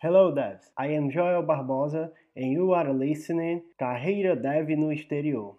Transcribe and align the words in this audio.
Hello 0.00 0.32
devs, 0.32 0.70
I 0.76 0.90
am 0.90 1.10
Joel 1.10 1.42
Barbosa 1.42 2.12
and 2.36 2.52
you 2.52 2.70
are 2.72 2.92
listening 2.92 3.64
Carreira 3.80 4.40
Dev 4.40 4.68
no 4.78 4.90
Exterior. 4.90 5.50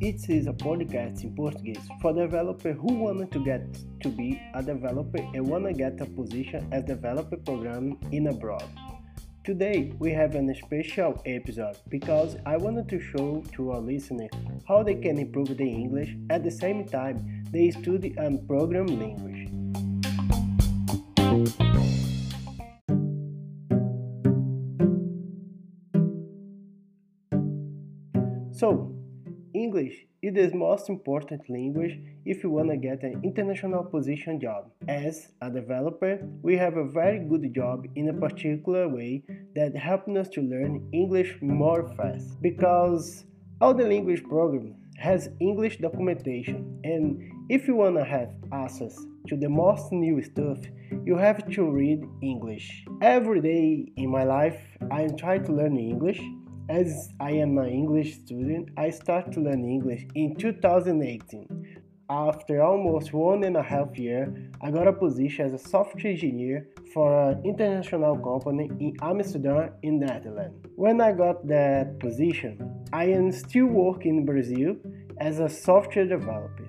It 0.00 0.30
is 0.30 0.46
a 0.46 0.52
podcast 0.52 1.24
in 1.24 1.34
Portuguese 1.34 1.88
for 2.00 2.12
developers 2.12 2.76
who 2.80 2.94
want 2.94 3.32
to 3.32 3.44
get 3.44 3.62
to 4.04 4.08
be 4.08 4.40
a 4.54 4.62
developer 4.62 5.18
and 5.34 5.44
want 5.48 5.64
to 5.64 5.72
get 5.72 6.00
a 6.00 6.06
position 6.06 6.68
as 6.70 6.84
developer 6.84 7.38
programming 7.38 7.98
in 8.12 8.28
abroad. 8.28 8.62
Today 9.44 9.92
we 9.98 10.12
have 10.12 10.36
a 10.36 10.54
special 10.54 11.20
episode 11.26 11.76
because 11.88 12.36
I 12.46 12.56
wanted 12.56 12.88
to 12.90 13.00
show 13.00 13.42
to 13.54 13.72
our 13.72 13.80
listeners 13.80 14.30
how 14.68 14.84
they 14.84 14.94
can 14.94 15.18
improve 15.18 15.56
their 15.56 15.66
English 15.66 16.14
at 16.30 16.44
the 16.44 16.50
same 16.52 16.86
time 16.86 17.44
they 17.50 17.72
study 17.72 18.14
and 18.18 18.46
program 18.46 18.86
language. 18.86 19.48
So, 28.52 28.94
English 29.54 30.06
is 30.22 30.34
the 30.34 30.56
most 30.56 30.88
important 30.88 31.48
language 31.50 31.98
if 32.24 32.42
you 32.42 32.50
want 32.50 32.70
to 32.70 32.76
get 32.76 33.02
an 33.02 33.20
international 33.22 33.84
position 33.84 34.40
job. 34.40 34.70
As 34.88 35.32
a 35.40 35.50
developer, 35.50 36.20
we 36.42 36.56
have 36.56 36.76
a 36.76 36.84
very 36.84 37.18
good 37.18 37.52
job 37.52 37.86
in 37.96 38.08
a 38.08 38.14
particular 38.14 38.88
way 38.88 39.22
that 39.54 39.76
helps 39.76 40.16
us 40.16 40.28
to 40.30 40.40
learn 40.40 40.88
English 40.92 41.36
more 41.42 41.88
fast 41.96 42.40
because 42.40 43.24
all 43.60 43.74
the 43.74 43.86
language 43.86 44.22
program 44.24 44.74
has 44.96 45.28
English 45.40 45.78
documentation 45.78 46.80
and 46.84 47.20
if 47.48 47.66
you 47.66 47.74
want 47.74 47.96
to 47.96 48.04
have 48.04 48.30
access 48.52 48.96
to 49.28 49.36
the 49.36 49.48
most 49.48 49.92
new 49.92 50.22
stuff, 50.22 50.58
you 51.04 51.16
have 51.16 51.48
to 51.50 51.70
read 51.70 52.02
English. 52.22 52.84
Every 53.02 53.40
day 53.40 53.92
in 53.96 54.10
my 54.10 54.24
life, 54.24 54.60
I 54.90 55.02
am 55.02 55.16
trying 55.16 55.44
to 55.44 55.52
learn 55.52 55.76
English 55.76 56.20
as 56.68 57.08
I 57.20 57.32
am 57.32 57.58
an 57.58 57.68
English 57.68 58.14
student, 58.20 58.70
I 58.76 58.90
started 58.90 59.32
to 59.34 59.40
learn 59.40 59.64
English 59.64 60.06
in 60.14 60.36
2018. 60.36 61.82
After 62.10 62.62
almost 62.62 63.12
one 63.12 63.44
and 63.44 63.56
a 63.56 63.62
half 63.62 63.98
year, 63.98 64.32
I 64.60 64.70
got 64.70 64.86
a 64.86 64.92
position 64.92 65.46
as 65.46 65.54
a 65.54 65.68
software 65.68 66.12
engineer 66.12 66.68
for 66.92 67.30
an 67.30 67.42
international 67.44 68.18
company 68.18 68.70
in 68.80 68.96
Amsterdam, 69.00 69.70
in 69.82 69.98
the 69.98 70.06
Netherlands. 70.06 70.54
When 70.76 71.00
I 71.00 71.12
got 71.12 71.46
that 71.48 71.98
position, 72.00 72.84
I 72.92 73.04
am 73.06 73.32
still 73.32 73.66
working 73.66 74.18
in 74.18 74.26
Brazil 74.26 74.76
as 75.18 75.40
a 75.40 75.48
software 75.48 76.06
developer. 76.06 76.68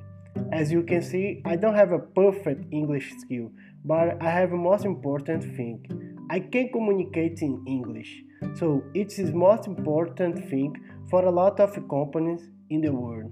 As 0.52 0.72
you 0.72 0.84
can 0.84 1.02
see, 1.02 1.42
I 1.46 1.56
don't 1.56 1.76
have 1.76 1.92
a 1.92 2.00
perfect 2.00 2.66
English 2.72 3.14
skill, 3.20 3.52
but 3.84 4.22
I 4.22 4.30
have 4.30 4.54
a 4.54 4.58
most 4.58 4.86
important 4.86 5.44
thing. 5.58 6.13
I 6.34 6.40
can 6.40 6.70
communicate 6.74 7.44
in 7.44 7.64
English. 7.68 8.24
So 8.56 8.84
it's 8.96 9.18
the 9.18 9.32
most 9.32 9.68
important 9.68 10.50
thing 10.50 10.76
for 11.08 11.24
a 11.26 11.30
lot 11.30 11.60
of 11.60 11.76
companies 11.88 12.50
in 12.72 12.82
the 12.82 12.92
world. 12.92 13.32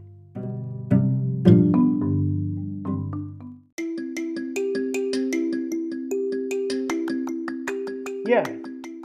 Yeah, 8.27 8.45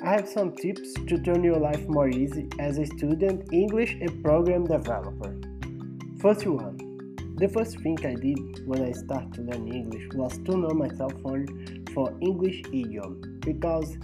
I 0.05 0.11
have 0.11 0.29
some 0.29 0.55
tips 0.57 0.93
to 1.09 1.17
turn 1.23 1.43
your 1.43 1.59
life 1.59 1.89
more 1.89 2.11
easy 2.11 2.51
as 2.59 2.77
a 2.77 2.85
student 2.85 3.51
English 3.51 3.97
and 4.03 4.23
program 4.23 4.67
developer. 4.67 5.41
First 6.21 6.47
one, 6.47 6.77
the 7.39 7.49
first 7.49 7.81
thing 7.81 7.97
I 8.05 8.15
did 8.15 8.67
when 8.67 8.83
I 8.83 8.93
started 8.93 9.33
to 9.37 9.41
learn 9.41 9.73
English 9.73 10.07
was 10.13 10.37
to 10.45 10.59
know 10.59 10.75
my 10.85 10.91
for 11.95 12.13
English 12.21 12.61
idiom 12.75 13.36
because 13.47 13.97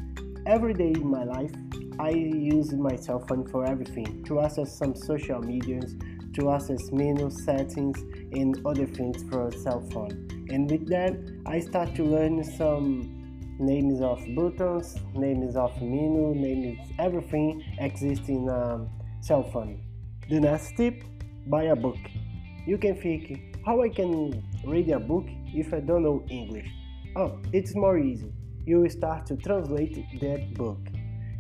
every 0.47 0.73
day 0.73 0.93
in 0.93 1.07
my 1.07 1.25
life 1.25 1.53
I 1.99 2.11
use 2.11 2.73
my 2.73 2.97
cell 2.97 3.19
phone 3.27 3.47
for 3.49 3.67
everything 3.67 4.25
to 4.25 4.41
access 4.41 4.79
some 4.79 4.95
social 4.95 5.41
medias, 5.41 5.95
to 6.35 6.51
access 6.53 6.91
menu 6.91 7.29
settings 7.29 7.99
and 8.33 8.59
other 8.65 8.87
things 8.87 9.23
for 9.29 9.49
a 9.49 9.53
cell 9.53 9.83
phone. 9.91 10.47
And 10.49 10.71
with 10.71 10.89
that, 10.89 11.13
I 11.45 11.61
start 11.61 11.95
to 11.97 12.05
learn 12.05 12.43
some 12.45 13.19
names 13.59 14.01
of 14.01 14.19
buttons, 14.35 14.97
names 15.15 15.57
of 15.57 15.75
menu, 15.83 16.35
names 16.35 16.79
everything 16.99 17.63
exists 17.79 18.29
in 18.29 18.49
a 18.49 18.87
cell 19.21 19.43
phone. 19.53 19.83
The 20.31 20.41
next 20.41 20.77
tip, 20.77 21.03
buy 21.49 21.65
a 21.65 21.77
book. 21.77 21.99
You 22.67 22.79
can 22.79 22.95
think 22.95 23.57
how 23.67 23.83
I 23.83 23.89
can 23.89 24.43
read 24.65 24.89
a 24.91 25.01
book 25.01 25.27
if 25.53 25.75
I 25.75 25.81
don't 25.81 26.05
know 26.05 26.25
English. 26.31 26.69
Oh, 27.17 27.39
it's 27.53 27.75
more 27.75 27.99
easy. 27.99 28.33
You 28.65 28.81
will 28.81 28.91
start 28.91 29.27
to 29.27 29.37
translate 29.37 29.97
that 30.21 30.55
book. 30.55 30.79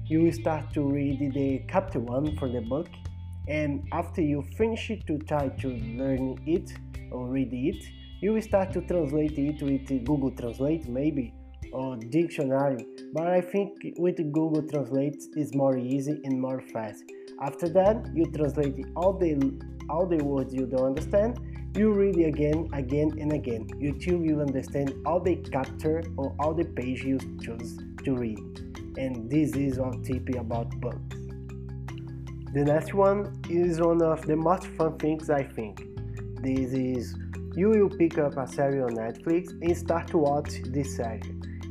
You 0.06 0.22
will 0.24 0.32
start 0.32 0.72
to 0.74 0.82
read 0.82 1.32
the 1.32 1.62
chapter 1.70 2.00
1 2.00 2.36
for 2.36 2.48
the 2.48 2.60
book 2.60 2.88
and 3.48 3.88
after 3.92 4.20
you 4.20 4.42
finish 4.56 4.90
it 4.90 5.06
to 5.06 5.18
try 5.18 5.48
to 5.48 5.68
learn 5.68 6.40
it 6.46 6.72
or 7.10 7.26
read 7.26 7.52
it 7.52 7.82
you 8.20 8.32
will 8.32 8.42
start 8.42 8.72
to 8.72 8.80
translate 8.82 9.36
it 9.36 9.60
with 9.62 9.88
google 10.04 10.30
translate 10.30 10.88
maybe 10.88 11.34
or 11.72 11.96
dictionary. 11.96 12.86
But 13.12 13.26
i 13.26 13.40
think 13.40 13.70
with 13.98 14.16
google 14.16 14.62
translate 14.62 15.22
is 15.36 15.54
more 15.54 15.76
easy 15.76 16.20
and 16.24 16.40
more 16.40 16.60
fast. 16.72 17.04
After 17.40 17.68
that 17.70 18.10
you 18.14 18.26
translate 18.26 18.86
all 18.94 19.14
the 19.14 19.32
all 19.90 20.06
the 20.06 20.22
words 20.22 20.54
you 20.54 20.66
don't 20.66 20.86
understand 20.86 21.40
you 21.74 21.92
read 21.92 22.18
it 22.18 22.26
again 22.26 22.68
again 22.72 23.10
and 23.18 23.32
again 23.32 23.66
until 23.80 24.20
you 24.20 24.40
understand 24.40 24.94
all 25.06 25.20
the 25.20 25.36
chapter 25.50 26.02
or 26.16 26.34
all 26.38 26.52
the 26.52 26.64
page 26.64 27.02
you 27.02 27.18
choose 27.40 27.78
to 28.04 28.14
read 28.14 28.38
and 28.98 29.30
this 29.30 29.52
is 29.56 29.78
our 29.78 29.94
tip 30.04 30.28
about 30.36 30.68
books. 30.80 31.16
The 32.52 32.64
next 32.64 32.92
one 32.92 33.40
is 33.48 33.80
one 33.80 34.02
of 34.02 34.26
the 34.26 34.36
most 34.36 34.66
fun 34.66 34.98
things 34.98 35.30
I 35.30 35.42
think. 35.42 35.82
This 36.42 36.72
is 36.72 37.14
you 37.54 37.70
will 37.70 37.88
pick 37.88 38.18
up 38.18 38.36
a 38.36 38.46
series 38.46 38.82
on 38.82 38.90
Netflix 38.90 39.50
and 39.62 39.76
start 39.76 40.08
to 40.08 40.18
watch 40.18 40.62
this 40.66 40.96
series. 40.96 41.24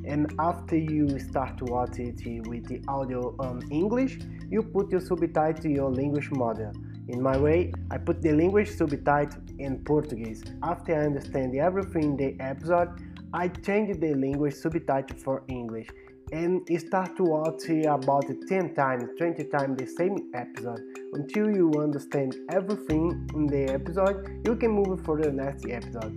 And 0.06 0.34
after 0.40 0.76
you 0.76 1.20
start 1.20 1.60
to 1.60 1.66
watch 1.66 2.00
it 2.00 2.48
with 2.48 2.66
the 2.68 2.82
audio 2.88 3.36
on 3.40 3.62
English, 3.70 4.20
you 4.50 4.64
put 4.64 4.92
your 4.92 5.02
subtitle 5.02 5.62
to 5.62 5.70
your 5.70 5.92
language 5.92 6.32
model. 6.32 6.72
In 7.12 7.22
my 7.22 7.38
way, 7.38 7.74
I 7.92 7.98
put 7.98 8.22
the 8.22 8.32
language 8.32 8.70
subtitle 8.70 9.42
in 9.60 9.84
Portuguese. 9.84 10.46
After 10.64 10.96
I 10.96 11.06
understand 11.08 11.54
everything 11.58 12.04
in 12.04 12.16
the 12.16 12.38
episode, 12.40 12.88
I 13.34 13.50
change 13.50 14.00
the 14.00 14.14
language 14.14 14.54
subtitle 14.54 15.18
for 15.18 15.44
English 15.50 15.90
and 16.32 16.62
start 16.80 17.18
to 17.18 17.24
watch 17.24 17.68
about 17.68 18.24
10 18.48 18.76
times, 18.76 19.10
20 19.18 19.44
times 19.44 19.78
the 19.78 19.88
same 19.88 20.32
episode 20.34 20.80
until 21.12 21.52
you 21.52 21.74
understand 21.78 22.38
everything 22.50 23.28
in 23.36 23.46
the 23.46 23.66
episode. 23.74 24.42
You 24.46 24.56
can 24.56 24.72
move 24.72 25.04
for 25.04 25.22
the 25.22 25.34
next 25.34 25.66
episode. 25.70 26.16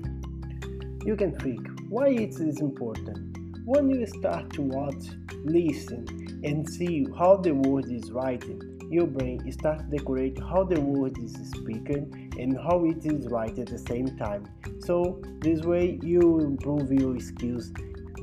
You 1.04 1.16
can 1.16 1.36
think 1.40 1.66
why 1.88 2.10
it 2.10 2.38
is 2.38 2.60
important. 2.60 3.36
When 3.64 3.90
you 3.90 4.06
start 4.06 4.52
to 4.52 4.62
watch, 4.62 5.06
listen, 5.42 6.06
and 6.44 6.68
see 6.68 7.04
how 7.18 7.38
the 7.38 7.52
word 7.52 7.90
is 7.90 8.12
written, 8.12 8.73
your 8.94 9.06
brain 9.06 9.50
starts 9.52 9.82
to 9.82 9.90
decorate 9.96 10.38
how 10.50 10.64
the 10.64 10.80
word 10.80 11.18
is 11.18 11.34
spoken 11.50 12.30
and 12.38 12.56
how 12.66 12.84
it 12.84 13.04
is 13.04 13.26
written 13.28 13.62
at 13.62 13.68
the 13.68 13.78
same 13.78 14.08
time. 14.16 14.48
So 14.80 15.20
this 15.40 15.60
way 15.62 15.98
you 16.02 16.40
improve 16.40 16.92
your 16.92 17.18
skills 17.20 17.72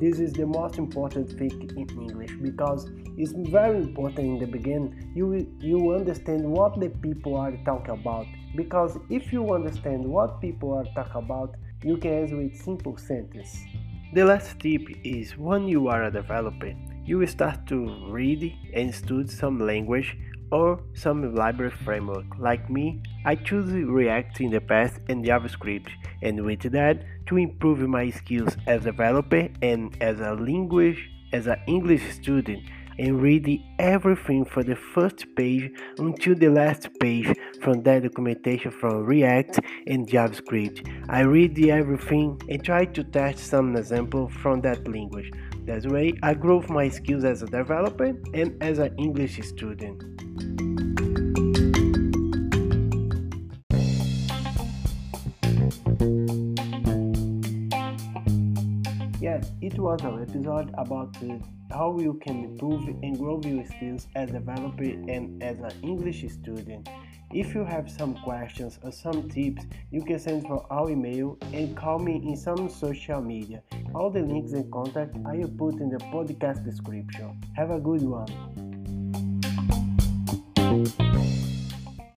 this 0.02 0.18
is 0.18 0.32
the 0.32 0.44
most 0.44 0.78
important 0.78 1.28
thing 1.38 1.70
in 1.76 1.88
English 1.88 2.32
because 2.42 2.90
it's 3.16 3.32
very 3.50 3.76
important 3.76 4.26
in 4.26 4.38
the 4.40 4.46
beginning 4.46 5.12
you 5.14 5.26
you 5.60 5.92
understand 5.94 6.42
what 6.44 6.80
the 6.80 6.88
people 7.04 7.36
are 7.36 7.52
talking 7.64 7.94
about 8.00 8.26
because 8.56 8.98
if 9.10 9.32
you 9.32 9.54
understand 9.54 10.04
what 10.04 10.40
people 10.40 10.72
are 10.78 10.88
talking 10.96 11.22
about 11.22 11.54
you 11.84 11.96
can 11.98 12.12
answer 12.22 12.36
with 12.36 12.56
simple 12.56 12.96
sentence. 12.96 13.56
The 14.12 14.24
last 14.24 14.58
tip 14.58 14.82
is 15.04 15.36
when 15.36 15.68
you 15.68 15.86
are 15.86 16.02
a 16.04 16.10
developer 16.10 16.74
you 17.04 17.24
start 17.26 17.66
to 17.68 17.78
read 18.10 18.52
and 18.74 18.92
study 18.92 19.28
some 19.28 19.58
language 19.60 20.16
or 20.52 20.80
some 20.94 21.34
library 21.34 21.70
framework. 21.70 22.26
Like 22.38 22.70
me, 22.70 23.02
I 23.24 23.34
choose 23.34 23.72
React 23.72 24.40
in 24.42 24.50
the 24.50 24.60
past 24.60 25.00
and 25.08 25.24
JavaScript, 25.24 25.88
and 26.22 26.44
with 26.44 26.70
that, 26.70 27.02
to 27.26 27.38
improve 27.38 27.80
my 27.88 28.10
skills 28.10 28.56
as 28.66 28.82
a 28.82 28.92
developer 28.92 29.48
and 29.62 29.96
as 30.00 30.20
a 30.20 30.34
language, 30.34 31.10
as 31.32 31.46
an 31.46 31.56
English 31.66 32.02
student, 32.12 32.62
and 32.98 33.22
read 33.22 33.48
everything 33.78 34.44
from 34.44 34.64
the 34.64 34.76
first 34.76 35.24
page 35.34 35.72
until 35.98 36.34
the 36.34 36.48
last 36.48 36.88
page 37.00 37.34
from 37.62 37.82
that 37.82 38.02
documentation 38.02 38.70
from 38.70 39.04
React 39.04 39.60
and 39.86 40.06
JavaScript. 40.06 40.86
I 41.08 41.20
read 41.20 41.58
everything 41.64 42.38
and 42.50 42.62
try 42.62 42.84
to 42.84 43.02
test 43.02 43.46
some 43.46 43.76
example 43.76 44.28
from 44.28 44.60
that 44.60 44.86
language. 44.86 45.32
That 45.64 45.86
way, 45.86 46.12
I 46.22 46.34
grow 46.34 46.62
my 46.68 46.88
skills 46.90 47.24
as 47.24 47.42
a 47.42 47.46
developer 47.46 48.12
and 48.34 48.62
as 48.62 48.78
an 48.78 48.94
English 48.98 49.40
student. 49.42 50.11
Yes, 59.20 59.52
it 59.60 59.78
was 59.78 60.02
an 60.02 60.20
episode 60.20 60.74
about 60.76 61.16
uh, 61.22 61.38
how 61.72 61.96
you 61.98 62.14
can 62.14 62.44
improve 62.44 62.88
and 62.88 63.16
grow 63.16 63.40
your 63.44 63.64
skills 63.64 64.08
as 64.16 64.30
a 64.30 64.32
developer 64.32 64.82
and 64.82 65.42
as 65.42 65.58
an 65.60 65.72
English 65.82 66.28
student. 66.28 66.88
If 67.32 67.54
you 67.54 67.64
have 67.64 67.90
some 67.90 68.14
questions 68.16 68.78
or 68.82 68.92
some 68.92 69.30
tips, 69.30 69.64
you 69.90 70.02
can 70.02 70.18
send 70.18 70.46
for 70.46 70.66
our 70.70 70.90
email 70.90 71.38
and 71.52 71.76
call 71.76 71.98
me 71.98 72.16
in 72.16 72.36
some 72.36 72.68
social 72.68 73.22
media. 73.22 73.62
All 73.94 74.10
the 74.10 74.20
links 74.20 74.52
and 74.52 74.70
contact 74.70 75.16
I 75.24 75.36
will 75.36 75.48
put 75.48 75.80
in 75.80 75.88
the 75.88 75.98
podcast 76.12 76.64
description. 76.64 77.40
Have 77.56 77.70
a 77.70 77.80
good 77.80 78.02
one. 78.02 78.61